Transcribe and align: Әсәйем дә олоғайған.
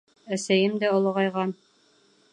Әсәйем 0.37 0.79
дә 0.83 0.89
олоғайған. 1.01 1.55